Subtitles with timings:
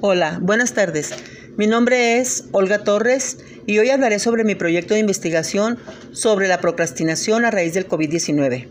[0.00, 1.10] Hola, buenas tardes.
[1.56, 5.78] Mi nombre es Olga Torres y hoy hablaré sobre mi proyecto de investigación
[6.12, 8.68] sobre la procrastinación a raíz del COVID-19.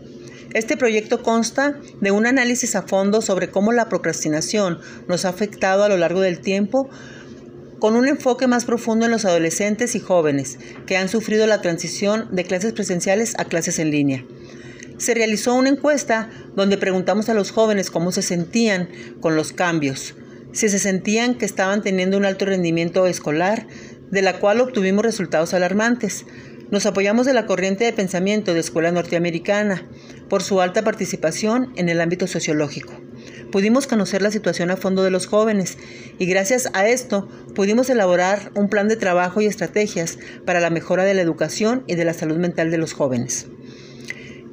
[0.54, 5.84] Este proyecto consta de un análisis a fondo sobre cómo la procrastinación nos ha afectado
[5.84, 6.88] a lo largo del tiempo
[7.78, 12.28] con un enfoque más profundo en los adolescentes y jóvenes que han sufrido la transición
[12.32, 14.24] de clases presenciales a clases en línea.
[14.96, 18.88] Se realizó una encuesta donde preguntamos a los jóvenes cómo se sentían
[19.20, 20.14] con los cambios,
[20.58, 23.68] si se sentían que estaban teniendo un alto rendimiento escolar,
[24.10, 26.26] de la cual obtuvimos resultados alarmantes.
[26.72, 29.86] Nos apoyamos de la corriente de pensamiento de escuela norteamericana
[30.28, 32.92] por su alta participación en el ámbito sociológico.
[33.52, 35.78] Pudimos conocer la situación a fondo de los jóvenes
[36.18, 41.04] y gracias a esto pudimos elaborar un plan de trabajo y estrategias para la mejora
[41.04, 43.46] de la educación y de la salud mental de los jóvenes.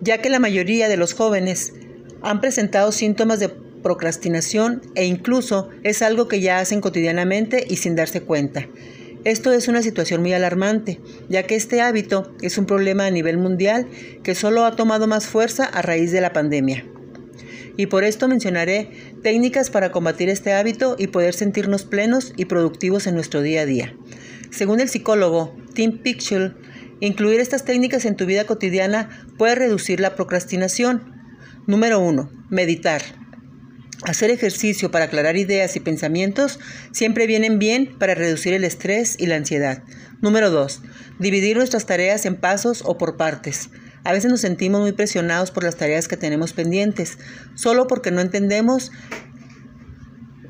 [0.01, 1.73] Ya que la mayoría de los jóvenes
[2.21, 7.95] han presentado síntomas de procrastinación e incluso es algo que ya hacen cotidianamente y sin
[7.95, 8.67] darse cuenta.
[9.25, 13.37] Esto es una situación muy alarmante, ya que este hábito es un problema a nivel
[13.37, 13.87] mundial
[14.23, 16.83] que solo ha tomado más fuerza a raíz de la pandemia.
[17.77, 18.89] Y por esto mencionaré
[19.21, 23.65] técnicas para combatir este hábito y poder sentirnos plenos y productivos en nuestro día a
[23.67, 23.95] día.
[24.49, 26.53] Según el psicólogo Tim Picture,
[27.01, 31.03] incluir estas técnicas en tu vida cotidiana puede reducir la procrastinación.
[31.67, 32.31] Número 1.
[32.49, 33.24] Meditar.
[34.03, 36.59] Hacer ejercicio para aclarar ideas y pensamientos
[36.91, 39.83] siempre vienen bien para reducir el estrés y la ansiedad.
[40.21, 40.81] Número 2.
[41.19, 43.69] Dividir nuestras tareas en pasos o por partes.
[44.03, 47.17] A veces nos sentimos muy presionados por las tareas que tenemos pendientes,
[47.55, 48.91] solo porque no entendemos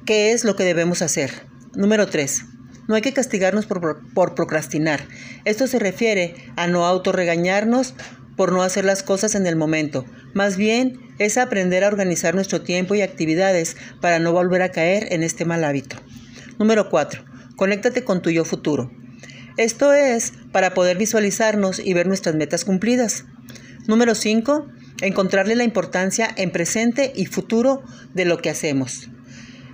[0.05, 1.31] qué es lo que debemos hacer.
[1.75, 2.45] Número 3.
[2.87, 5.07] No hay que castigarnos por, por procrastinar.
[5.45, 7.95] Esto se refiere a no autorregañarnos
[8.35, 10.05] por no hacer las cosas en el momento.
[10.33, 15.11] Más bien es aprender a organizar nuestro tiempo y actividades para no volver a caer
[15.11, 15.97] en este mal hábito.
[16.59, 17.23] Número 4.
[17.55, 18.91] Conéctate con tu yo futuro.
[19.57, 23.25] Esto es para poder visualizarnos y ver nuestras metas cumplidas.
[23.87, 24.67] Número 5.
[25.01, 29.09] Encontrarle la importancia en presente y futuro de lo que hacemos.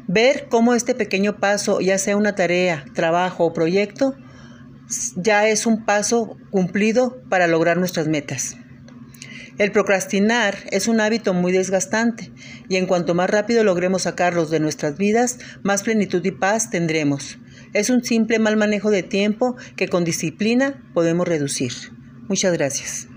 [0.08, 4.16] Ver cómo este pequeño paso, ya sea una tarea, trabajo o proyecto,
[5.16, 8.58] ya es un paso cumplido para lograr nuestras metas.
[9.58, 12.32] El procrastinar es un hábito muy desgastante
[12.68, 17.38] y en cuanto más rápido logremos sacarlos de nuestras vidas, más plenitud y paz tendremos.
[17.74, 21.74] Es un simple mal manejo de tiempo que con disciplina podemos reducir.
[22.28, 23.11] Muchas gracias.